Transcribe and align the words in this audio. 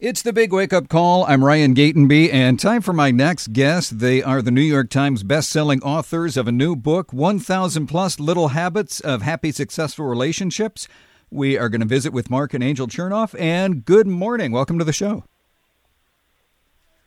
It's 0.00 0.22
the 0.22 0.32
big 0.32 0.50
wake 0.50 0.72
up 0.72 0.88
call. 0.88 1.26
I'm 1.26 1.44
Ryan 1.44 1.74
Gatenby, 1.74 2.32
and 2.32 2.58
time 2.58 2.80
for 2.80 2.94
my 2.94 3.10
next 3.10 3.52
guest. 3.52 3.98
They 3.98 4.22
are 4.22 4.40
the 4.40 4.50
New 4.50 4.62
York 4.62 4.88
Times 4.88 5.22
best-selling 5.22 5.82
authors 5.82 6.38
of 6.38 6.48
a 6.48 6.52
new 6.52 6.74
book, 6.74 7.12
1000 7.12 7.86
Plus 7.86 8.18
Little 8.18 8.48
Habits 8.48 9.00
of 9.00 9.20
Happy 9.20 9.52
Successful 9.52 10.06
Relationships. 10.06 10.88
We 11.30 11.58
are 11.58 11.68
going 11.68 11.82
to 11.82 11.86
visit 11.86 12.14
with 12.14 12.30
Marc 12.30 12.54
and 12.54 12.64
Angel 12.64 12.86
Chernoff, 12.86 13.38
and 13.38 13.84
good 13.84 14.06
morning. 14.06 14.52
Welcome 14.52 14.78
to 14.78 14.86
the 14.86 14.92
show. 14.94 15.24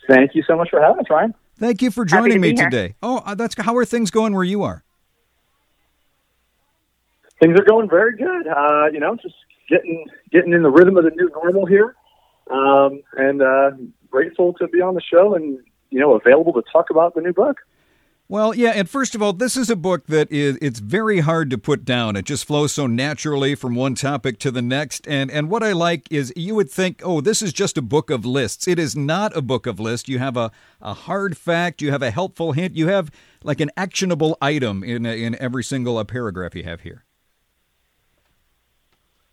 Thank 0.08 0.36
you 0.36 0.44
so 0.46 0.56
much 0.56 0.70
for 0.70 0.80
having 0.80 1.00
us, 1.00 1.10
Ryan. 1.10 1.34
Thank 1.58 1.82
you 1.82 1.90
for 1.90 2.06
joining 2.06 2.42
me 2.42 2.54
today. 2.54 2.94
Oh, 3.02 3.24
uh, 3.26 3.34
that's 3.34 3.56
how 3.58 3.76
are 3.76 3.86
things 3.86 4.12
going 4.12 4.36
where 4.36 4.44
you 4.44 4.62
are? 4.62 4.84
Things 7.42 7.60
are 7.60 7.66
going 7.66 7.90
very 7.90 8.16
good. 8.16 8.46
Uh, 8.48 8.86
you 8.94 9.00
know, 9.00 9.16
just 9.16 9.34
getting 9.68 10.06
getting 10.32 10.54
in 10.54 10.62
the 10.62 10.70
rhythm 10.70 10.96
of 10.96 11.06
the 11.06 11.10
new 11.10 11.32
normal 11.32 11.66
here 11.66 11.96
um, 12.52 13.02
and 13.18 13.42
uh, 13.42 13.72
grateful 14.10 14.54
to 14.54 14.68
be 14.68 14.82
on 14.82 14.96
the 14.96 15.02
show 15.02 15.36
and 15.36 15.60
you 15.90 16.00
know 16.00 16.14
available 16.14 16.54
to 16.54 16.64
talk 16.72 16.90
about 16.90 17.16
the 17.16 17.22
new 17.22 17.34
book. 17.34 17.58
Well, 18.30 18.56
yeah, 18.56 18.72
and 18.72 18.90
first 18.90 19.16
of 19.16 19.22
all, 19.22 19.34
this 19.34 19.58
is 19.58 19.70
a 19.70 19.76
book 19.76 20.08
that 20.08 20.32
is 20.32 20.58
it's 20.62 20.80
very 20.80 21.20
hard 21.20 21.50
to 21.50 21.58
put 21.58 21.84
down. 21.84 22.16
It 22.16 22.26
just 22.26 22.46
flows 22.46 22.72
so 22.72 22.88
naturally 22.88 23.54
from 23.54 23.76
one 23.76 23.96
topic 23.96 24.40
to 24.40 24.50
the 24.50 24.62
next. 24.62 25.08
And 25.08 25.30
and 25.30 25.50
what 25.50 25.62
I 25.62 25.74
like 25.74 26.12
is 26.12 26.34
you 26.36 26.56
would 26.56 26.72
think, 26.72 27.02
"Oh, 27.04 27.22
this 27.22 27.42
is 27.42 27.52
just 27.52 27.78
a 27.78 27.82
book 27.82 28.10
of 28.10 28.26
lists." 28.26 28.68
It 28.68 28.80
is 28.80 28.96
not 28.96 29.36
a 29.36 29.42
book 29.42 29.68
of 29.68 29.80
lists. 29.80 30.08
You 30.08 30.20
have 30.20 30.38
a 30.38 30.52
a 30.82 30.94
hard 30.94 31.38
fact, 31.38 31.82
you 31.82 31.92
have 31.92 32.02
a 32.02 32.12
helpful 32.12 32.54
hint, 32.54 32.76
you 32.76 32.88
have 32.88 33.12
like 33.44 33.60
an 33.60 33.72
actionable 33.76 34.38
item 34.42 34.84
in 34.84 35.06
in 35.06 35.36
every 35.40 35.64
single 35.64 35.98
uh, 35.98 36.04
paragraph 36.04 36.56
you 36.56 36.64
have 36.64 36.82
here. 36.82 37.04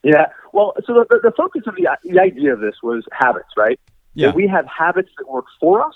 Yeah. 0.02 0.26
Well, 0.52 0.74
so 0.86 0.94
the, 0.94 1.20
the 1.22 1.32
focus 1.36 1.62
of 1.66 1.74
the, 1.76 1.88
the 2.04 2.20
idea 2.20 2.52
of 2.52 2.60
this 2.60 2.76
was 2.82 3.04
habits, 3.12 3.48
right? 3.56 3.78
Yeah. 4.14 4.28
That 4.28 4.36
we 4.36 4.46
have 4.48 4.66
habits 4.66 5.10
that 5.18 5.28
work 5.30 5.44
for 5.60 5.82
us 5.82 5.94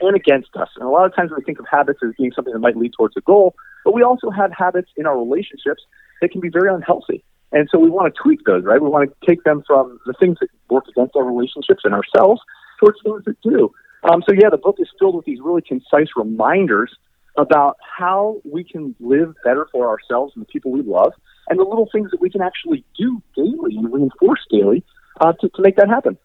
and 0.00 0.16
against 0.16 0.56
us. 0.56 0.68
And 0.76 0.84
a 0.84 0.90
lot 0.90 1.06
of 1.06 1.14
times 1.14 1.30
we 1.36 1.42
think 1.44 1.60
of 1.60 1.66
habits 1.70 2.00
as 2.04 2.10
being 2.18 2.32
something 2.34 2.52
that 2.52 2.58
might 2.58 2.76
lead 2.76 2.92
towards 2.96 3.16
a 3.16 3.20
goal, 3.20 3.54
but 3.84 3.94
we 3.94 4.02
also 4.02 4.30
have 4.30 4.52
habits 4.52 4.90
in 4.96 5.06
our 5.06 5.16
relationships 5.16 5.82
that 6.20 6.30
can 6.32 6.40
be 6.40 6.48
very 6.48 6.72
unhealthy. 6.72 7.24
And 7.52 7.68
so 7.70 7.78
we 7.78 7.88
want 7.88 8.12
to 8.12 8.20
tweak 8.20 8.44
those, 8.44 8.64
right? 8.64 8.82
We 8.82 8.88
want 8.88 9.08
to 9.08 9.26
take 9.26 9.44
them 9.44 9.62
from 9.66 10.00
the 10.06 10.14
things 10.14 10.38
that 10.40 10.48
work 10.68 10.86
against 10.88 11.14
our 11.14 11.24
relationships 11.24 11.82
and 11.84 11.94
ourselves 11.94 12.40
towards 12.80 12.98
things 13.04 13.22
that 13.26 13.40
do. 13.42 13.70
Um, 14.02 14.22
so 14.26 14.34
yeah, 14.34 14.50
the 14.50 14.58
book 14.58 14.76
is 14.78 14.88
filled 14.98 15.14
with 15.14 15.24
these 15.24 15.38
really 15.40 15.62
concise 15.62 16.08
reminders 16.16 16.94
about 17.36 17.76
how 17.98 18.40
we 18.44 18.64
can 18.64 18.94
live 19.00 19.34
better 19.44 19.66
for 19.72 19.88
ourselves 19.88 20.32
and 20.34 20.42
the 20.42 20.46
people 20.46 20.70
we 20.70 20.82
love, 20.82 21.12
and 21.48 21.58
the 21.58 21.64
little 21.64 21.88
things 21.92 22.10
that 22.10 22.20
we 22.20 22.30
can 22.30 22.40
actually 22.40 22.84
do 22.96 23.22
daily 23.36 23.76
and 23.76 23.92
reinforce 23.92 24.40
daily 24.50 24.84
uh, 25.20 25.32
to, 25.40 25.48
to 25.50 25.62
make 25.62 25.76
that 25.76 25.88
happen. 25.88 26.16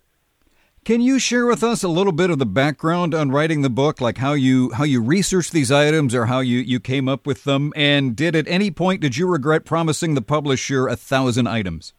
Can 0.86 1.02
you 1.02 1.20
share 1.20 1.46
with 1.46 1.62
us 1.62 1.84
a 1.84 1.90
little 1.90 2.14
bit 2.14 2.30
of 2.30 2.40
the 2.40 2.46
background 2.46 3.14
on 3.14 3.32
writing 3.32 3.62
the 3.62 3.70
book, 3.70 4.00
like 4.00 4.18
how 4.18 4.34
you 4.34 4.72
how 4.72 4.86
you 4.86 5.02
researched 5.02 5.52
these 5.52 5.72
items 5.72 6.16
or 6.16 6.28
how 6.28 6.40
you, 6.40 6.60
you 6.60 6.80
came 6.80 7.10
up 7.10 7.28
with 7.28 7.44
them? 7.44 7.74
And 7.76 8.16
did 8.16 8.36
at 8.36 8.48
any 8.48 8.72
point 8.72 9.02
did 9.02 9.18
you 9.18 9.28
regret 9.28 9.66
promising 9.66 10.16
the 10.16 10.22
publisher 10.22 10.88
a 10.88 10.96
thousand 10.96 11.48
items? 11.48 11.94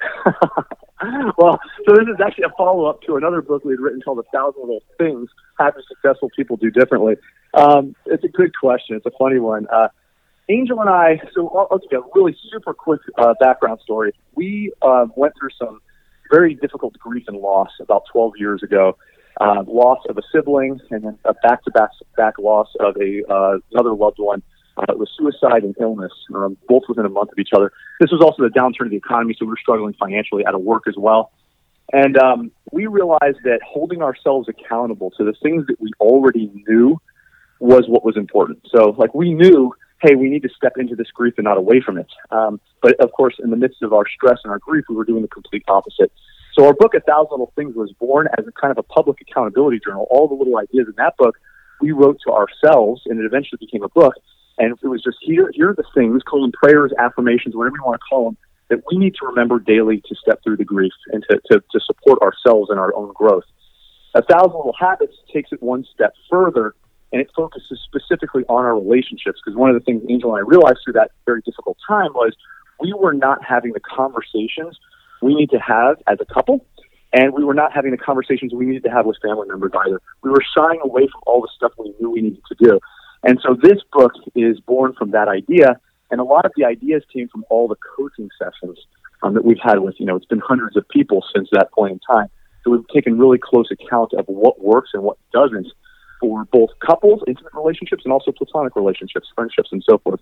well, 1.38 1.60
so 1.86 1.94
this 1.94 2.06
is 2.08 2.20
actually 2.24 2.44
a 2.44 2.56
follow 2.56 2.86
up 2.86 3.02
to 3.02 3.16
another 3.16 3.42
book 3.42 3.64
we'd 3.64 3.80
written 3.80 4.00
called 4.00 4.18
A 4.18 4.36
Thousand 4.36 4.60
Little 4.62 4.82
Things 4.98 5.28
Happy 5.58 5.80
Successful 5.88 6.30
People 6.36 6.56
Do 6.56 6.70
Differently. 6.70 7.16
Um, 7.54 7.94
it's 8.06 8.24
a 8.24 8.28
good 8.28 8.52
question. 8.58 8.96
It's 8.96 9.06
a 9.06 9.12
funny 9.18 9.38
one. 9.38 9.66
Uh, 9.72 9.88
Angel 10.48 10.80
and 10.80 10.90
I, 10.90 11.20
so 11.34 11.48
I'll, 11.48 11.68
I'll 11.70 11.78
give 11.78 11.88
you 11.92 12.00
a 12.00 12.10
really 12.14 12.36
super 12.50 12.74
quick 12.74 13.00
uh, 13.16 13.34
background 13.40 13.80
story. 13.82 14.12
We 14.34 14.72
uh, 14.82 15.06
went 15.16 15.34
through 15.38 15.50
some 15.58 15.80
very 16.30 16.54
difficult 16.54 16.98
grief 16.98 17.24
and 17.28 17.38
loss 17.38 17.70
about 17.80 18.04
12 18.12 18.32
years 18.38 18.62
ago. 18.62 18.96
Uh, 19.40 19.64
loss 19.66 19.98
of 20.08 20.16
a 20.16 20.22
sibling 20.32 20.80
and 20.90 21.04
then 21.04 21.18
a 21.24 21.34
back-to-back 21.34 21.90
back 22.16 22.38
loss 22.38 22.68
of 22.78 22.96
a 23.00 23.22
uh, 23.28 23.58
another 23.72 23.92
loved 23.92 24.18
one. 24.18 24.42
Uh, 24.76 24.86
it 24.88 24.98
was 24.98 25.08
suicide 25.16 25.62
and 25.62 25.74
illness, 25.80 26.12
um, 26.34 26.56
both 26.68 26.82
within 26.88 27.06
a 27.06 27.08
month 27.08 27.30
of 27.30 27.38
each 27.38 27.50
other. 27.54 27.72
This 28.00 28.10
was 28.10 28.20
also 28.20 28.42
the 28.42 28.48
downturn 28.48 28.86
of 28.86 28.90
the 28.90 28.96
economy, 28.96 29.34
so 29.38 29.44
we 29.44 29.50
were 29.50 29.58
struggling 29.60 29.94
financially 29.94 30.44
out 30.44 30.54
of 30.54 30.62
work 30.62 30.84
as 30.88 30.94
well. 30.96 31.32
And 31.92 32.16
um, 32.18 32.50
we 32.72 32.86
realized 32.86 33.38
that 33.44 33.60
holding 33.64 34.02
ourselves 34.02 34.48
accountable 34.48 35.10
to 35.12 35.24
the 35.24 35.34
things 35.42 35.66
that 35.68 35.80
we 35.80 35.90
already 36.00 36.50
knew 36.66 37.00
was 37.60 37.84
what 37.86 38.04
was 38.04 38.16
important. 38.16 38.66
So, 38.74 38.94
like, 38.98 39.14
we 39.14 39.32
knew, 39.32 39.72
hey, 40.02 40.16
we 40.16 40.28
need 40.28 40.42
to 40.42 40.48
step 40.56 40.72
into 40.76 40.96
this 40.96 41.10
grief 41.14 41.34
and 41.36 41.44
not 41.44 41.56
away 41.56 41.80
from 41.80 41.98
it. 41.98 42.08
Um, 42.30 42.60
but 42.82 42.98
of 43.00 43.12
course, 43.12 43.34
in 43.42 43.50
the 43.50 43.56
midst 43.56 43.82
of 43.82 43.92
our 43.92 44.04
stress 44.08 44.38
and 44.44 44.50
our 44.50 44.58
grief, 44.58 44.86
we 44.88 44.96
were 44.96 45.04
doing 45.04 45.22
the 45.22 45.28
complete 45.28 45.62
opposite. 45.68 46.10
So, 46.54 46.66
our 46.66 46.74
book, 46.74 46.94
A 46.94 47.00
Thousand 47.00 47.30
Little 47.32 47.52
Things, 47.54 47.76
was 47.76 47.92
born 47.92 48.28
as 48.38 48.46
a 48.46 48.52
kind 48.52 48.70
of 48.70 48.78
a 48.78 48.82
public 48.82 49.20
accountability 49.20 49.80
journal. 49.84 50.06
All 50.10 50.26
the 50.26 50.34
little 50.34 50.58
ideas 50.58 50.86
in 50.88 50.94
that 50.96 51.16
book 51.16 51.36
we 51.80 51.92
wrote 51.92 52.18
to 52.26 52.32
ourselves, 52.32 53.02
and 53.06 53.20
it 53.20 53.26
eventually 53.26 53.58
became 53.60 53.82
a 53.82 53.88
book. 53.88 54.14
And 54.58 54.76
it 54.82 54.86
was 54.86 55.02
just 55.02 55.18
here, 55.20 55.50
here 55.52 55.70
are 55.70 55.74
the 55.74 55.84
things, 55.94 56.22
call 56.22 56.42
them 56.42 56.52
prayers, 56.52 56.92
affirmations, 56.98 57.56
whatever 57.56 57.76
you 57.76 57.84
want 57.84 58.00
to 58.00 58.06
call 58.08 58.26
them, 58.26 58.36
that 58.70 58.82
we 58.90 58.98
need 58.98 59.14
to 59.16 59.26
remember 59.26 59.58
daily 59.58 60.00
to 60.06 60.14
step 60.14 60.42
through 60.42 60.56
the 60.56 60.64
grief 60.64 60.92
and 61.12 61.24
to, 61.30 61.40
to, 61.50 61.62
to 61.72 61.80
support 61.80 62.20
ourselves 62.22 62.70
and 62.70 62.78
our 62.78 62.94
own 62.94 63.12
growth. 63.14 63.44
A 64.14 64.22
thousand 64.22 64.56
little 64.56 64.76
habits 64.78 65.14
takes 65.32 65.50
it 65.52 65.62
one 65.62 65.84
step 65.92 66.14
further 66.30 66.74
and 67.12 67.20
it 67.20 67.30
focuses 67.34 67.80
specifically 67.84 68.44
on 68.48 68.64
our 68.64 68.74
relationships 68.74 69.40
because 69.44 69.56
one 69.56 69.70
of 69.70 69.74
the 69.74 69.84
things 69.84 70.02
Angel 70.08 70.34
and 70.34 70.44
I 70.44 70.48
realized 70.48 70.78
through 70.84 70.94
that 70.94 71.10
very 71.26 71.42
difficult 71.42 71.76
time 71.86 72.12
was 72.12 72.34
we 72.80 72.92
were 72.92 73.12
not 73.12 73.44
having 73.44 73.72
the 73.72 73.80
conversations 73.80 74.78
we 75.20 75.34
need 75.34 75.50
to 75.50 75.58
have 75.58 75.96
as 76.06 76.18
a 76.20 76.32
couple 76.32 76.64
and 77.12 77.32
we 77.32 77.44
were 77.44 77.54
not 77.54 77.72
having 77.72 77.92
the 77.92 77.96
conversations 77.96 78.52
we 78.52 78.66
needed 78.66 78.82
to 78.82 78.90
have 78.90 79.06
with 79.06 79.16
family 79.22 79.46
members 79.46 79.70
either. 79.86 80.00
We 80.22 80.30
were 80.30 80.44
shying 80.56 80.80
away 80.82 81.02
from 81.02 81.22
all 81.26 81.40
the 81.40 81.48
stuff 81.54 81.72
we 81.78 81.94
knew 82.00 82.10
we 82.10 82.22
needed 82.22 82.42
to 82.48 82.56
do. 82.58 82.80
And 83.24 83.40
so 83.42 83.56
this 83.60 83.78
book 83.92 84.12
is 84.34 84.60
born 84.60 84.94
from 84.94 85.12
that 85.12 85.28
idea. 85.28 85.80
And 86.10 86.20
a 86.20 86.24
lot 86.24 86.44
of 86.44 86.52
the 86.56 86.64
ideas 86.64 87.02
came 87.12 87.28
from 87.28 87.44
all 87.48 87.66
the 87.66 87.76
coaching 87.96 88.28
sessions 88.38 88.78
um, 89.22 89.34
that 89.34 89.44
we've 89.44 89.58
had 89.62 89.78
with, 89.80 89.94
you 89.98 90.06
know, 90.06 90.16
it's 90.16 90.26
been 90.26 90.40
hundreds 90.40 90.76
of 90.76 90.88
people 90.88 91.24
since 91.34 91.48
that 91.52 91.72
point 91.72 91.92
in 91.92 92.00
time. 92.00 92.28
So 92.62 92.70
we've 92.70 92.86
taken 92.88 93.18
really 93.18 93.38
close 93.38 93.70
account 93.70 94.12
of 94.14 94.26
what 94.26 94.60
works 94.60 94.90
and 94.94 95.02
what 95.02 95.18
doesn't 95.32 95.66
for 96.20 96.44
both 96.46 96.70
couples, 96.84 97.22
intimate 97.26 97.52
relationships, 97.54 98.02
and 98.04 98.12
also 98.12 98.32
platonic 98.32 98.76
relationships, 98.76 99.28
friendships, 99.34 99.70
and 99.72 99.82
so 99.88 99.98
forth. 99.98 100.20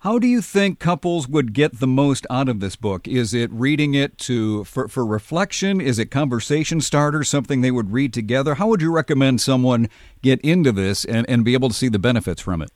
How 0.00 0.18
do 0.18 0.26
you 0.26 0.42
think 0.42 0.78
couples 0.78 1.26
would 1.26 1.52
get 1.52 1.80
the 1.80 1.86
most 1.86 2.26
out 2.28 2.48
of 2.48 2.60
this 2.60 2.76
book? 2.76 3.08
Is 3.08 3.32
it 3.32 3.50
reading 3.50 3.94
it 3.94 4.18
to 4.18 4.64
for, 4.64 4.88
for 4.88 5.04
reflection? 5.06 5.80
Is 5.80 5.98
it 5.98 6.10
conversation 6.10 6.80
starter, 6.80 7.24
something 7.24 7.60
they 7.60 7.70
would 7.70 7.92
read 7.92 8.12
together? 8.12 8.56
How 8.56 8.68
would 8.68 8.82
you 8.82 8.92
recommend 8.92 9.40
someone 9.40 9.88
get 10.22 10.40
into 10.42 10.70
this 10.70 11.04
and, 11.04 11.28
and 11.28 11.44
be 11.44 11.54
able 11.54 11.68
to 11.70 11.74
see 11.74 11.88
the 11.88 11.98
benefits 11.98 12.42
from 12.42 12.62
it? 12.62 12.70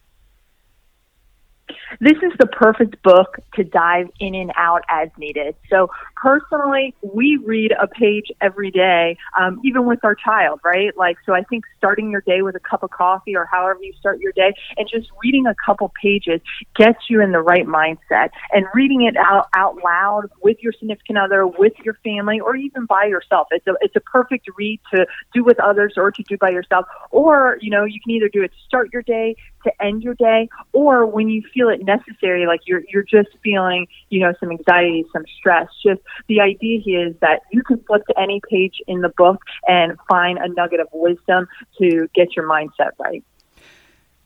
this 2.00 2.16
is 2.22 2.32
the 2.38 2.46
perfect 2.46 3.02
book 3.02 3.38
to 3.54 3.62
dive 3.62 4.08
in 4.20 4.34
and 4.34 4.52
out 4.56 4.82
as 4.88 5.08
needed. 5.18 5.54
So 5.68 5.90
personally, 6.20 6.94
we 7.02 7.38
read 7.44 7.72
a 7.80 7.86
page 7.86 8.26
every 8.40 8.70
day, 8.70 9.16
um, 9.38 9.60
even 9.64 9.86
with 9.86 10.00
our 10.04 10.14
child, 10.14 10.60
right? 10.64 10.96
Like, 10.96 11.16
so 11.24 11.34
I 11.34 11.42
think 11.42 11.64
starting 11.78 12.10
your 12.10 12.20
day 12.20 12.42
with 12.42 12.54
a 12.56 12.60
cup 12.60 12.82
of 12.82 12.90
coffee 12.90 13.34
or 13.34 13.46
however 13.46 13.80
you 13.82 13.92
start 13.98 14.20
your 14.20 14.32
day 14.32 14.52
and 14.76 14.88
just 14.90 15.08
reading 15.22 15.46
a 15.46 15.54
couple 15.64 15.92
pages 16.00 16.40
gets 16.76 16.98
you 17.08 17.22
in 17.22 17.32
the 17.32 17.40
right 17.40 17.66
mindset 17.66 18.30
and 18.52 18.66
reading 18.74 19.02
it 19.02 19.16
out, 19.16 19.48
out 19.54 19.78
loud 19.82 20.28
with 20.42 20.58
your 20.60 20.72
significant 20.72 21.18
other, 21.18 21.46
with 21.46 21.72
your 21.84 21.94
family, 22.04 22.40
or 22.40 22.56
even 22.56 22.86
by 22.86 23.04
yourself. 23.06 23.48
It's 23.50 23.66
a, 23.66 23.74
it's 23.80 23.96
a 23.96 24.00
perfect 24.00 24.48
read 24.56 24.80
to 24.94 25.06
do 25.32 25.44
with 25.44 25.58
others 25.60 25.94
or 25.96 26.10
to 26.10 26.22
do 26.24 26.36
by 26.36 26.50
yourself. 26.50 26.86
Or, 27.10 27.58
you 27.60 27.70
know, 27.70 27.84
you 27.84 28.00
can 28.00 28.12
either 28.12 28.28
do 28.28 28.42
it 28.42 28.48
to 28.48 28.58
start 28.66 28.90
your 28.92 29.02
day, 29.02 29.36
to 29.64 29.82
end 29.82 30.02
your 30.02 30.14
day, 30.14 30.48
or 30.72 31.06
when 31.06 31.28
you 31.28 31.42
feel 31.52 31.68
it 31.68 31.84
necessary, 31.84 32.46
like 32.46 32.60
you're 32.66 32.82
you're 32.92 33.02
just 33.02 33.28
feeling, 33.42 33.86
you 34.08 34.20
know, 34.20 34.32
some 34.40 34.50
anxiety, 34.50 35.04
some 35.12 35.24
stress. 35.38 35.68
Just 35.84 36.00
the 36.28 36.40
idea 36.40 36.80
here 36.80 37.08
is 37.08 37.14
that 37.20 37.42
you 37.52 37.62
can 37.62 37.82
flip 37.84 38.06
to 38.06 38.18
any 38.18 38.40
page 38.48 38.80
in 38.86 39.00
the 39.00 39.10
book 39.10 39.42
and 39.66 39.96
find 40.08 40.38
a 40.38 40.48
nugget 40.48 40.80
of 40.80 40.88
wisdom 40.92 41.46
to 41.78 42.08
get 42.14 42.36
your 42.36 42.48
mindset 42.48 42.90
right. 42.98 43.24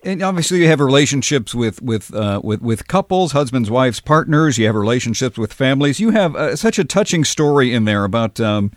And 0.04 0.22
obviously, 0.22 0.60
you 0.60 0.68
have 0.68 0.80
relationships 0.80 1.54
with 1.54 1.80
with 1.80 2.14
uh, 2.14 2.40
with 2.44 2.60
with 2.60 2.86
couples, 2.88 3.32
husbands, 3.32 3.70
wives, 3.70 4.00
partners. 4.00 4.58
You 4.58 4.66
have 4.66 4.74
relationships 4.74 5.38
with 5.38 5.52
families. 5.52 5.98
You 5.98 6.10
have 6.10 6.36
uh, 6.36 6.56
such 6.56 6.78
a 6.78 6.84
touching 6.84 7.24
story 7.24 7.72
in 7.72 7.86
there 7.86 8.04
about 8.04 8.38
um, 8.38 8.70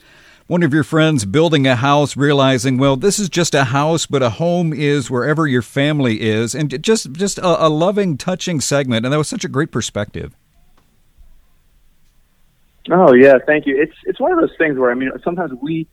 one 0.48 0.64
of 0.64 0.74
your 0.74 0.86
friends 0.86 1.26
building 1.26 1.68
a 1.68 1.76
house, 1.76 2.16
realizing, 2.16 2.78
well, 2.78 2.96
this 2.96 3.20
is 3.20 3.28
just 3.28 3.54
a 3.54 3.66
house, 3.66 4.06
but 4.06 4.24
a 4.24 4.32
home 4.32 4.72
is 4.72 5.12
wherever 5.12 5.46
your 5.46 5.62
family 5.62 6.22
is, 6.22 6.56
and 6.56 6.82
just 6.82 7.12
just 7.12 7.38
a, 7.40 7.68
a 7.68 7.68
loving, 7.68 8.18
touching 8.18 8.62
segment. 8.62 9.06
And 9.06 9.12
that 9.12 9.18
was 9.18 9.28
such 9.28 9.44
a 9.44 9.50
great 9.50 9.72
perspective. 9.72 10.34
Oh 12.90 13.14
yeah, 13.14 13.34
thank 13.46 13.66
you. 13.66 13.80
It's 13.82 13.96
it's 14.04 14.20
one 14.20 14.32
of 14.32 14.40
those 14.40 14.56
things 14.58 14.78
where 14.78 14.92
I 14.92 14.94
mean, 14.94 15.12
sometimes 15.24 15.52
we, 15.62 15.88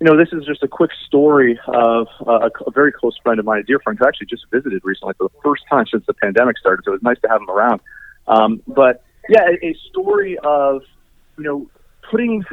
you 0.00 0.06
know, 0.06 0.16
this 0.16 0.28
is 0.32 0.44
just 0.44 0.62
a 0.62 0.68
quick 0.68 0.90
story 1.06 1.58
of 1.68 2.08
uh, 2.26 2.48
a, 2.48 2.64
a 2.66 2.70
very 2.70 2.92
close 2.92 3.16
friend 3.22 3.38
of 3.38 3.44
mine, 3.44 3.60
a 3.60 3.62
dear 3.62 3.78
friend 3.78 3.98
who 3.98 4.06
actually 4.06 4.26
just 4.26 4.44
visited 4.50 4.82
recently 4.84 5.14
for 5.18 5.28
the 5.28 5.40
first 5.42 5.62
time 5.70 5.86
since 5.90 6.04
the 6.06 6.14
pandemic 6.14 6.58
started. 6.58 6.84
So 6.84 6.92
it 6.92 6.94
was 6.94 7.02
nice 7.02 7.20
to 7.22 7.28
have 7.28 7.40
him 7.40 7.50
around. 7.50 7.80
Um, 8.26 8.62
but 8.66 9.04
yeah, 9.28 9.42
a, 9.42 9.66
a 9.66 9.76
story 9.90 10.38
of 10.42 10.82
you 11.38 11.44
know 11.44 11.70
putting 12.10 12.44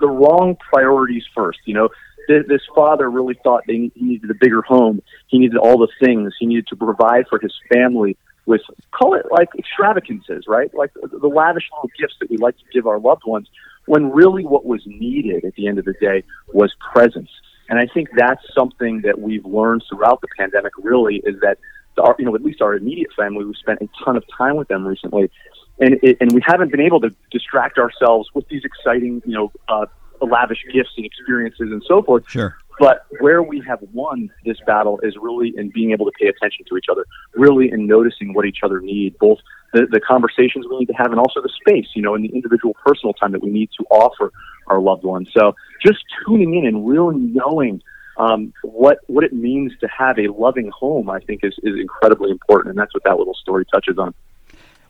the 0.00 0.08
wrong 0.08 0.56
priorities 0.72 1.24
first. 1.34 1.60
You 1.64 1.74
know, 1.74 1.88
this 2.28 2.62
father 2.74 3.10
really 3.10 3.38
thought 3.42 3.62
they, 3.66 3.90
he 3.94 4.02
needed 4.02 4.30
a 4.30 4.34
bigger 4.34 4.62
home. 4.62 5.02
He 5.28 5.38
needed 5.38 5.56
all 5.56 5.78
the 5.78 5.88
things. 6.04 6.34
He 6.38 6.46
needed 6.46 6.66
to 6.68 6.76
provide 6.76 7.26
for 7.28 7.38
his 7.38 7.54
family 7.72 8.16
with, 8.46 8.62
call 8.92 9.14
it 9.14 9.26
like 9.30 9.48
extravagances, 9.58 10.44
right? 10.46 10.72
Like 10.74 10.92
the 10.94 11.28
lavish 11.28 11.68
little 11.72 11.90
gifts 11.98 12.14
that 12.20 12.30
we 12.30 12.36
like 12.36 12.56
to 12.58 12.64
give 12.72 12.86
our 12.86 12.98
loved 12.98 13.22
ones, 13.26 13.48
when 13.86 14.10
really 14.10 14.44
what 14.44 14.64
was 14.64 14.82
needed 14.86 15.44
at 15.44 15.54
the 15.54 15.66
end 15.66 15.78
of 15.78 15.84
the 15.84 15.94
day 15.94 16.24
was 16.52 16.74
presence. 16.92 17.30
And 17.68 17.78
I 17.78 17.86
think 17.86 18.08
that's 18.16 18.42
something 18.54 19.02
that 19.02 19.20
we've 19.20 19.44
learned 19.44 19.84
throughout 19.88 20.20
the 20.20 20.28
pandemic. 20.38 20.72
Really, 20.78 21.16
is 21.24 21.40
that 21.40 21.58
our, 21.98 22.14
you 22.18 22.24
know, 22.24 22.34
at 22.34 22.42
least 22.42 22.60
our 22.60 22.74
immediate 22.74 23.12
family, 23.16 23.44
we've 23.44 23.56
spent 23.56 23.80
a 23.80 23.88
ton 24.04 24.16
of 24.16 24.24
time 24.36 24.56
with 24.56 24.68
them 24.68 24.86
recently, 24.86 25.30
and 25.78 25.98
it, 26.02 26.18
and 26.20 26.32
we 26.32 26.42
haven't 26.44 26.70
been 26.70 26.80
able 26.80 27.00
to 27.00 27.14
distract 27.30 27.78
ourselves 27.78 28.28
with 28.34 28.46
these 28.48 28.64
exciting, 28.64 29.22
you 29.24 29.32
know, 29.32 29.52
uh, 29.68 29.86
lavish 30.20 30.64
gifts 30.72 30.90
and 30.96 31.06
experiences 31.06 31.70
and 31.70 31.82
so 31.86 32.02
forth. 32.02 32.28
Sure. 32.28 32.56
But 32.78 33.06
where 33.20 33.42
we 33.42 33.62
have 33.66 33.78
won 33.92 34.30
this 34.44 34.58
battle 34.66 34.98
is 35.02 35.16
really 35.20 35.54
in 35.56 35.70
being 35.70 35.92
able 35.92 36.06
to 36.06 36.12
pay 36.18 36.26
attention 36.26 36.64
to 36.68 36.76
each 36.76 36.86
other, 36.90 37.06
really 37.34 37.70
in 37.70 37.86
noticing 37.86 38.34
what 38.34 38.46
each 38.46 38.58
other 38.64 38.80
need, 38.80 39.16
both 39.18 39.38
the, 39.72 39.86
the 39.90 40.00
conversations 40.00 40.66
we 40.68 40.78
need 40.78 40.86
to 40.86 40.94
have 40.94 41.10
and 41.10 41.18
also 41.18 41.40
the 41.40 41.50
space, 41.60 41.86
you 41.94 42.02
know, 42.02 42.14
and 42.14 42.24
the 42.24 42.34
individual 42.34 42.74
personal 42.84 43.12
time 43.12 43.32
that 43.32 43.42
we 43.42 43.50
need 43.50 43.70
to 43.78 43.84
offer 43.90 44.32
our 44.66 44.80
loved 44.80 45.04
ones. 45.04 45.28
So 45.36 45.54
just 45.84 45.98
tuning 46.26 46.56
in 46.56 46.66
and 46.66 46.86
really 46.86 47.16
knowing 47.16 47.82
um, 48.16 48.52
what 48.62 48.98
what 49.08 49.24
it 49.24 49.32
means 49.32 49.72
to 49.80 49.88
have 49.88 50.18
a 50.18 50.28
loving 50.28 50.70
home, 50.70 51.10
I 51.10 51.20
think, 51.20 51.40
is, 51.42 51.54
is 51.62 51.74
incredibly 51.80 52.30
important, 52.30 52.70
and 52.70 52.78
that's 52.78 52.94
what 52.94 53.02
that 53.04 53.18
little 53.18 53.34
story 53.34 53.64
touches 53.72 53.98
on. 53.98 54.14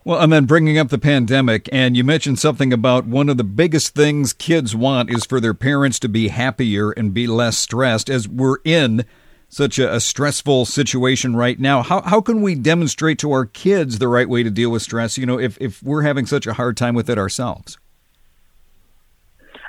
Well, 0.06 0.21
and 0.21 0.31
then 0.31 0.45
bringing 0.45 0.77
up 0.77 0.91
the 0.91 0.99
pandemic, 0.99 1.67
and 1.73 1.97
you 1.97 2.05
mentioned 2.05 2.39
something 2.39 2.75
about 2.75 3.06
one 3.06 3.31
of 3.31 3.39
the 3.39 3.45
biggest 3.45 3.95
things 3.95 4.35
kids 4.35 4.77
want 4.77 5.09
is 5.09 5.25
for 5.25 5.41
their 5.41 5.55
parents 5.55 5.99
to 6.01 6.11
be 6.11 6.29
happier 6.29 6.91
and 6.91 7.15
be 7.15 7.27
less 7.27 7.56
stressed. 7.56 8.11
As 8.11 8.29
we're 8.29 8.59
in 8.65 9.06
such 9.49 9.79
a, 9.79 9.95
a, 9.95 10.01
stressful 10.01 10.67
situation 10.67 11.35
right 11.37 11.59
now, 11.59 11.83
how 11.83 12.03
how 12.03 12.21
can 12.21 12.43
we 12.43 12.55
demonstrate 12.55 13.19
to 13.21 13.33
our 13.33 13.47
kids 13.47 13.99
the 13.99 14.09
right 14.09 14.29
way 14.29 14.43
to 14.43 14.51
deal 14.51 14.69
with 14.69 14.83
stress? 14.83 15.17
You 15.17 15.25
know, 15.25 15.41
if 15.41 15.56
if 15.59 15.83
we're 15.83 16.03
having 16.03 16.27
such 16.27 16.47
a 16.47 16.53
hard 16.53 16.77
time 16.77 16.95
with 16.95 17.09
it 17.09 17.17
ourselves. 17.17 17.79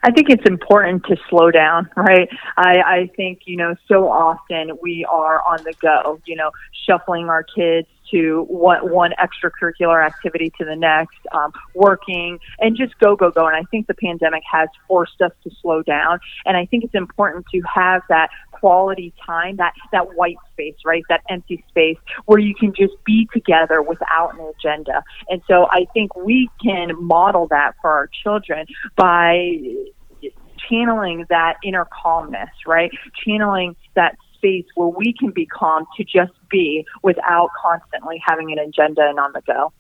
I 0.04 0.12
think 0.12 0.30
it's 0.30 0.46
important 0.46 1.06
to 1.06 1.16
slow 1.30 1.50
down, 1.50 1.90
right? 1.96 2.30
I, 2.58 2.82
I 2.82 3.12
think, 3.16 3.44
you 3.46 3.58
know, 3.58 3.74
so 3.88 4.08
often 4.08 4.78
we 4.80 5.04
are 5.10 5.42
on 5.42 5.64
the 5.64 5.74
go, 5.82 6.20
you 6.26 6.36
know, 6.36 6.52
shuffling 6.86 7.28
our 7.28 7.42
kids 7.42 7.88
to 8.12 8.44
one, 8.48 8.90
one 8.90 9.12
extracurricular 9.20 10.06
activity 10.06 10.52
to 10.58 10.66
the 10.66 10.76
next, 10.76 11.18
um, 11.32 11.52
working, 11.74 12.40
and 12.60 12.76
just 12.76 12.98
go, 13.00 13.16
go, 13.16 13.32
go. 13.32 13.48
And 13.48 13.56
I 13.56 13.64
think 13.72 13.88
the 13.88 13.94
pandemic 13.94 14.44
has 14.52 14.70
forced 14.88 15.22
us 15.22 15.32
to 15.44 15.52
slow 15.62 15.82
down. 15.82 16.20
And 16.46 16.58
I 16.58 16.66
think 16.66 16.84
it's 16.84 16.96
important 16.96 17.46
to 17.54 17.62
have 17.62 18.02
that 18.10 18.30
quality 18.52 19.14
time, 19.26 19.58
that, 19.58 19.74
that 19.92 20.16
white 20.16 20.38
space, 20.54 20.76
right? 20.86 21.04
That 21.10 21.22
empty 21.30 21.64
space 21.70 21.98
where 22.26 22.40
you 22.40 22.56
can 22.56 22.74
just 22.74 22.94
be 23.06 23.28
together 23.34 23.82
without 23.82 24.34
an 24.34 24.52
agenda. 24.58 25.04
And 25.30 25.42
so 25.48 25.68
I 25.70 25.86
think 25.94 26.16
we 26.16 26.50
can 26.64 26.92
model 27.04 27.48
that 27.50 27.74
for 27.82 27.92
our 27.92 28.10
children 28.24 28.66
by 28.96 29.58
channeling 30.70 31.26
that 31.30 31.58
inner 31.64 31.86
calmness, 31.86 32.50
right? 32.66 32.92
Channeling 33.26 33.76
that 33.96 34.18
space 34.46 34.66
where 34.76 34.90
we 34.90 35.14
can 35.14 35.32
be 35.32 35.46
calm 35.46 35.86
to 35.98 36.04
just 36.04 36.34
be 36.50 36.86
without 37.02 37.50
constantly 37.62 38.22
having 38.26 38.52
an 38.52 38.60
agenda 38.60 39.02
and 39.02 39.20
on 39.20 39.32
the 39.34 39.42
go. 39.42 39.74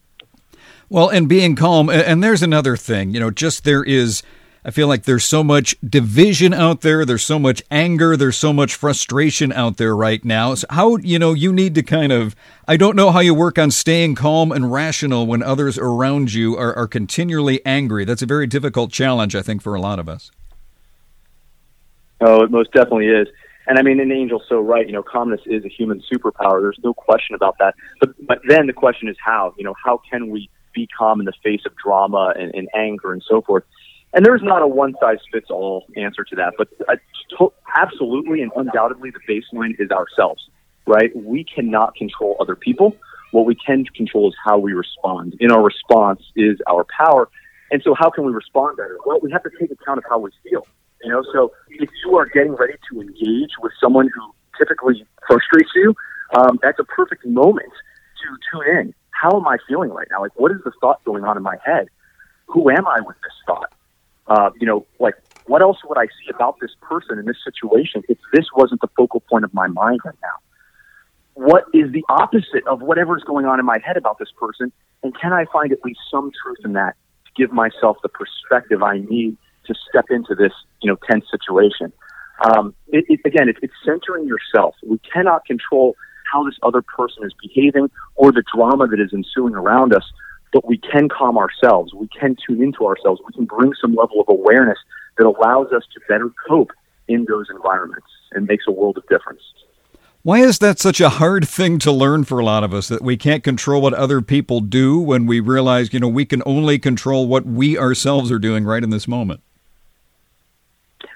Well, 0.89 1.09
and 1.09 1.27
being 1.27 1.55
calm, 1.55 1.89
and 1.89 2.23
there's 2.23 2.43
another 2.43 2.77
thing, 2.77 3.11
you 3.11 3.19
know, 3.19 3.31
just 3.31 3.63
there 3.63 3.83
is. 3.83 4.23
I 4.67 4.71
feel 4.71 4.87
like 4.87 5.03
there's 5.03 5.23
so 5.23 5.43
much 5.43 5.75
division 5.87 6.51
out 6.51 6.81
there. 6.81 7.05
There's 7.05 7.23
so 7.23 7.37
much 7.37 7.61
anger. 7.69 8.17
There's 8.17 8.35
so 8.35 8.51
much 8.51 8.73
frustration 8.73 9.51
out 9.51 9.77
there 9.77 9.95
right 9.95 10.25
now. 10.25 10.55
So 10.55 10.65
how, 10.71 10.97
you 10.97 11.19
know, 11.19 11.33
you 11.33 11.53
need 11.53 11.75
to 11.75 11.83
kind 11.83 12.11
of, 12.11 12.35
I 12.67 12.75
don't 12.75 12.95
know 12.95 13.11
how 13.11 13.19
you 13.19 13.35
work 13.35 13.59
on 13.59 13.69
staying 13.69 14.15
calm 14.15 14.51
and 14.51 14.71
rational 14.71 15.27
when 15.27 15.43
others 15.43 15.77
around 15.77 16.33
you 16.33 16.57
are, 16.57 16.75
are 16.75 16.87
continually 16.87 17.63
angry. 17.63 18.05
That's 18.05 18.23
a 18.23 18.25
very 18.25 18.47
difficult 18.47 18.91
challenge, 18.91 19.35
I 19.35 19.43
think, 19.43 19.61
for 19.61 19.75
a 19.75 19.79
lot 19.79 19.99
of 19.99 20.09
us. 20.09 20.31
Oh, 22.21 22.41
it 22.41 22.49
most 22.49 22.71
definitely 22.71 23.09
is. 23.09 23.27
And 23.67 23.79
I 23.79 23.81
mean, 23.81 23.99
an 23.99 24.11
Angel's 24.11 24.43
so 24.47 24.59
right. 24.59 24.85
You 24.85 24.93
know, 24.93 25.03
calmness 25.03 25.41
is 25.45 25.65
a 25.65 25.69
human 25.69 26.01
superpower. 26.11 26.61
There's 26.61 26.79
no 26.83 26.93
question 26.93 27.35
about 27.35 27.57
that. 27.59 27.75
But, 27.99 28.09
but 28.25 28.39
then 28.47 28.67
the 28.67 28.73
question 28.73 29.07
is 29.09 29.17
how? 29.23 29.53
You 29.57 29.63
know, 29.63 29.73
how 29.83 30.01
can 30.09 30.29
we 30.29 30.49
be 30.73 30.87
calm 30.87 31.19
in 31.19 31.25
the 31.25 31.33
face 31.43 31.61
of 31.65 31.73
drama 31.75 32.33
and, 32.37 32.53
and 32.53 32.67
anger 32.75 33.13
and 33.13 33.23
so 33.27 33.41
forth? 33.41 33.63
And 34.13 34.25
there's 34.25 34.43
not 34.43 34.61
a 34.61 34.67
one 34.67 34.95
size 35.01 35.17
fits 35.31 35.49
all 35.49 35.85
answer 35.97 36.23
to 36.23 36.35
that. 36.37 36.53
But 36.57 36.69
uh, 36.87 36.95
to, 37.37 37.51
absolutely 37.75 38.41
and 38.41 38.51
undoubtedly, 38.55 39.11
the 39.11 39.19
baseline 39.27 39.79
is 39.79 39.91
ourselves, 39.91 40.47
right? 40.87 41.13
We 41.15 41.43
cannot 41.43 41.95
control 41.95 42.37
other 42.39 42.55
people. 42.55 42.95
What 43.31 43.45
we 43.45 43.55
can 43.55 43.83
control 43.85 44.29
is 44.29 44.35
how 44.45 44.57
we 44.57 44.73
respond. 44.73 45.35
In 45.39 45.51
our 45.51 45.61
response 45.61 46.21
is 46.35 46.59
our 46.69 46.85
power. 46.97 47.27
And 47.71 47.81
so, 47.83 47.93
how 47.93 48.09
can 48.09 48.25
we 48.25 48.31
respond 48.31 48.77
better? 48.77 48.97
Well, 49.05 49.19
we 49.21 49.31
have 49.31 49.43
to 49.43 49.49
take 49.59 49.71
account 49.71 49.97
of 49.97 50.05
how 50.07 50.19
we 50.19 50.29
feel. 50.43 50.65
You 51.03 51.11
know, 51.11 51.23
so 51.33 51.51
if 51.69 51.89
you 52.03 52.17
are 52.17 52.25
getting 52.25 52.55
ready 52.55 52.73
to 52.91 53.01
engage 53.01 53.51
with 53.61 53.71
someone 53.81 54.09
who 54.13 54.33
typically 54.57 55.05
frustrates 55.27 55.69
you, 55.75 55.93
um, 56.37 56.59
that's 56.61 56.79
a 56.79 56.83
perfect 56.83 57.25
moment 57.25 57.71
to 58.23 58.37
tune 58.51 58.77
in. 58.77 58.93
How 59.11 59.37
am 59.37 59.47
I 59.47 59.57
feeling 59.67 59.91
right 59.91 60.07
now? 60.11 60.21
Like, 60.21 60.37
what 60.37 60.51
is 60.51 60.57
the 60.65 60.71
thought 60.81 61.03
going 61.05 61.23
on 61.23 61.37
in 61.37 61.43
my 61.43 61.57
head? 61.63 61.87
Who 62.47 62.69
am 62.69 62.87
I 62.87 63.01
with 63.01 63.15
this 63.21 63.33
thought? 63.45 63.69
Uh, 64.27 64.49
you 64.59 64.65
know, 64.65 64.85
like, 64.99 65.15
what 65.45 65.61
else 65.61 65.77
would 65.87 65.97
I 65.97 66.05
see 66.05 66.33
about 66.33 66.57
this 66.59 66.71
person 66.81 67.19
in 67.19 67.25
this 67.25 67.37
situation 67.43 68.01
if 68.09 68.17
this 68.33 68.45
wasn't 68.55 68.81
the 68.81 68.89
focal 68.97 69.19
point 69.19 69.45
of 69.45 69.53
my 69.53 69.67
mind 69.67 69.99
right 70.03 70.17
now? 70.21 70.35
What 71.35 71.65
is 71.73 71.91
the 71.91 72.03
opposite 72.09 72.65
of 72.65 72.81
whatever's 72.81 73.23
going 73.23 73.45
on 73.45 73.59
in 73.59 73.65
my 73.65 73.77
head 73.85 73.97
about 73.97 74.17
this 74.17 74.31
person? 74.39 74.71
And 75.03 75.13
can 75.19 75.33
I 75.33 75.45
find 75.51 75.71
at 75.71 75.83
least 75.83 75.99
some 76.09 76.31
truth 76.43 76.57
in 76.63 76.73
that 76.73 76.95
to 77.25 77.31
give 77.35 77.51
myself 77.51 77.97
the 78.01 78.09
perspective 78.09 78.81
I 78.81 78.99
need 78.99 79.37
to 79.67 79.75
step 79.89 80.05
into 80.09 80.35
this, 80.35 80.51
you 80.81 80.89
know, 80.89 80.97
tense 81.09 81.25
situation. 81.29 81.91
Um, 82.43 82.75
it, 82.87 83.05
it, 83.07 83.19
again, 83.25 83.49
it, 83.49 83.57
it's 83.61 83.73
centering 83.85 84.27
yourself. 84.27 84.75
We 84.85 84.99
cannot 85.11 85.45
control 85.45 85.95
how 86.31 86.43
this 86.43 86.55
other 86.63 86.81
person 86.81 87.23
is 87.23 87.33
behaving 87.41 87.89
or 88.15 88.31
the 88.31 88.43
drama 88.53 88.87
that 88.87 88.99
is 88.99 89.13
ensuing 89.13 89.55
around 89.55 89.93
us, 89.93 90.03
but 90.51 90.65
we 90.65 90.77
can 90.77 91.07
calm 91.09 91.37
ourselves. 91.37 91.93
We 91.93 92.07
can 92.07 92.35
tune 92.45 92.61
into 92.61 92.85
ourselves. 92.85 93.21
We 93.25 93.33
can 93.33 93.45
bring 93.45 93.73
some 93.79 93.95
level 93.95 94.21
of 94.21 94.27
awareness 94.27 94.77
that 95.17 95.25
allows 95.25 95.71
us 95.71 95.83
to 95.93 96.01
better 96.09 96.31
cope 96.47 96.71
in 97.07 97.25
those 97.29 97.47
environments 97.49 98.07
and 98.31 98.47
makes 98.47 98.65
a 98.67 98.71
world 98.71 98.97
of 98.97 99.07
difference. 99.07 99.41
Why 100.23 100.39
is 100.39 100.57
that 100.57 100.79
such 100.79 100.99
a 100.99 101.09
hard 101.09 101.47
thing 101.47 101.77
to 101.79 101.91
learn 101.91 102.23
for 102.23 102.39
a 102.39 102.43
lot 102.43 102.63
of 102.63 102.73
us 102.73 102.87
that 102.87 103.03
we 103.03 103.15
can't 103.15 103.43
control 103.43 103.79
what 103.79 103.93
other 103.93 104.21
people 104.21 104.59
do 104.59 104.99
when 104.99 105.27
we 105.27 105.39
realize, 105.39 105.93
you 105.93 105.99
know, 105.99 106.07
we 106.07 106.25
can 106.25 106.41
only 106.47 106.79
control 106.79 107.27
what 107.27 107.45
we 107.45 107.77
ourselves 107.77 108.31
are 108.31 108.39
doing 108.39 108.65
right 108.65 108.83
in 108.83 108.89
this 108.89 109.07
moment? 109.07 109.41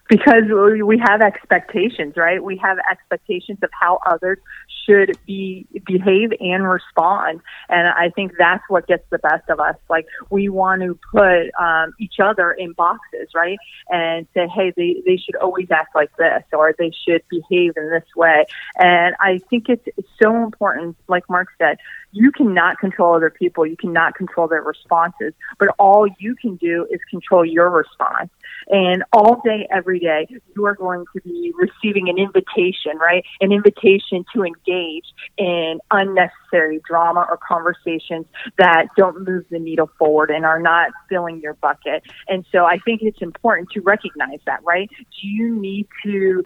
Because 0.10 0.44
we 0.84 0.98
have 0.98 1.22
expectations, 1.22 2.16
right? 2.18 2.44
We 2.44 2.58
have 2.58 2.78
expectations 2.92 3.60
of 3.62 3.70
how 3.80 4.00
others 4.08 4.40
should 4.86 5.16
be 5.28 5.68
behave 5.86 6.32
and 6.40 6.68
respond, 6.68 7.42
and 7.70 7.88
I 7.88 8.10
think 8.10 8.34
that's 8.38 8.64
what 8.70 8.88
gets 8.88 9.04
the 9.12 9.20
best 9.20 9.48
of 9.50 9.60
us. 9.60 9.76
Like 9.88 10.08
we 10.32 10.50
want 10.50 10.82
to 10.82 10.98
put 11.12 11.52
um, 11.62 11.94
each 12.00 12.16
other 12.20 12.52
in 12.52 12.74
boxes, 12.74 13.30
right? 13.36 13.60
And 13.90 14.26
say, 14.34 14.48
hey, 14.48 14.74
they 14.76 15.04
they 15.06 15.18
should 15.18 15.36
always 15.36 15.70
act 15.70 15.94
like 15.94 16.16
this, 16.18 16.44
or 16.54 16.74
they 16.78 16.92
should 17.06 17.22
behave 17.30 17.78
in 17.78 17.92
this 17.92 18.10
way. 18.16 18.46
And 18.80 19.16
I 19.20 19.40
think 19.50 19.70
it's, 19.70 19.88
so 20.22 20.44
important, 20.44 20.98
like 21.08 21.30
Marc 21.30 21.48
said, 21.58 21.78
you 22.12 22.32
cannot 22.32 22.80
control 22.80 23.16
other 23.16 23.30
people. 23.30 23.66
You 23.66 23.78
cannot 23.78 24.16
control 24.16 24.48
their 24.48 24.62
responses, 24.62 25.34
but 25.60 25.70
all 25.78 26.08
you 26.20 26.36
can 26.36 26.56
do 26.56 26.88
is 26.90 27.00
control 27.10 27.46
your 27.46 27.70
response. 27.70 28.30
And 28.68 29.04
all 29.14 29.42
day, 29.46 29.68
every 29.72 29.99
day, 30.00 30.28
you 30.56 30.66
are 30.66 30.76
going 30.76 31.06
to 31.14 31.22
be 31.22 31.54
receiving 31.58 32.10
an 32.10 32.18
invitation, 32.18 32.98
right? 33.00 33.24
An 33.42 33.52
invitation 33.52 34.26
to 34.34 34.44
engage 34.44 35.06
in 35.38 35.80
unnecessary 35.92 36.82
drama 36.88 37.26
or 37.30 37.38
conversations 37.38 38.26
that 38.58 38.88
don't 38.98 39.28
move 39.28 39.46
the 39.50 39.60
needle 39.60 39.90
forward 39.98 40.32
and 40.32 40.46
are 40.46 40.62
not 40.62 40.92
filling 41.08 41.42
your 41.42 41.54
bucket. 41.56 42.04
And 42.28 42.46
so 42.52 42.66
I 42.66 42.80
think 42.80 43.02
it's 43.02 43.22
important 43.22 43.70
to 43.72 43.82
recognize 43.82 44.40
that, 44.46 44.64
right? 44.64 44.90
Do 44.90 45.28
you 45.28 45.56
need 45.56 45.88
to, 46.04 46.44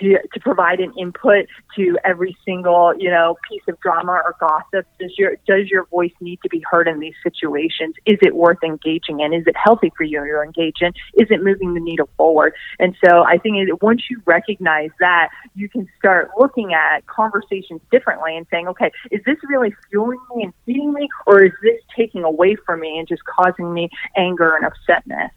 to, 0.00 0.18
to 0.32 0.40
provide 0.40 0.80
an 0.80 0.92
input 0.98 1.46
to 1.76 1.98
every 2.04 2.36
single, 2.44 2.94
you 2.98 3.10
know, 3.10 3.36
piece 3.48 3.62
of 3.68 3.78
drama 3.80 4.12
or 4.12 4.34
gossip 4.40 4.86
does 4.98 5.12
your 5.16 5.36
does 5.46 5.68
your 5.70 5.86
voice 5.86 6.12
need 6.20 6.40
to 6.42 6.48
be 6.48 6.62
heard 6.70 6.88
in 6.88 7.00
these 7.00 7.14
situations? 7.22 7.94
Is 8.06 8.18
it 8.22 8.34
worth 8.34 8.58
engaging 8.64 9.20
in? 9.20 9.32
Is 9.32 9.44
it 9.46 9.56
healthy 9.56 9.92
for 9.96 10.04
you 10.04 10.20
to 10.20 10.42
engage 10.42 10.76
in? 10.80 10.88
Is 11.14 11.28
it 11.30 11.42
moving 11.42 11.74
the 11.74 11.80
needle 11.80 12.08
forward? 12.16 12.54
And 12.78 12.87
so 13.04 13.24
I 13.24 13.38
think 13.38 13.56
it, 13.56 13.82
once 13.82 14.02
you 14.10 14.20
recognize 14.26 14.90
that, 15.00 15.30
you 15.54 15.68
can 15.68 15.88
start 15.98 16.30
looking 16.38 16.74
at 16.74 17.06
conversations 17.06 17.80
differently 17.90 18.36
and 18.36 18.46
saying, 18.50 18.68
okay, 18.68 18.90
is 19.10 19.20
this 19.24 19.36
really 19.48 19.74
fueling 19.90 20.20
me 20.34 20.44
and 20.44 20.52
feeding 20.66 20.92
me, 20.92 21.08
or 21.26 21.44
is 21.44 21.52
this 21.62 21.80
taking 21.96 22.24
away 22.24 22.56
from 22.66 22.80
me 22.80 22.98
and 22.98 23.08
just 23.08 23.22
causing 23.24 23.72
me 23.72 23.88
anger 24.16 24.56
and 24.56 24.64
upsetness? 24.64 25.30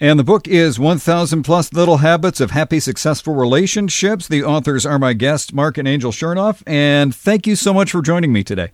And 0.00 0.18
the 0.18 0.24
book 0.24 0.46
is 0.46 0.78
1000 0.78 1.42
plus 1.42 1.72
little 1.72 1.96
habits 1.96 2.40
of 2.40 2.52
happy 2.52 2.78
successful 2.78 3.34
relationships. 3.34 4.28
The 4.28 4.44
authors 4.44 4.86
are 4.86 4.98
my 4.98 5.12
guests 5.12 5.52
Marc 5.52 5.76
and 5.76 5.88
Angel 5.88 6.12
Chernoff 6.12 6.62
and 6.66 7.12
thank 7.12 7.48
you 7.48 7.56
so 7.56 7.74
much 7.74 7.90
for 7.90 8.00
joining 8.00 8.32
me 8.32 8.44
today. 8.44 8.70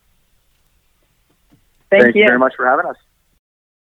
Thank, 1.90 2.02
Thank 2.02 2.16
you 2.16 2.26
very 2.26 2.38
much 2.38 2.54
for 2.56 2.66
having 2.66 2.84
us. 2.86 2.96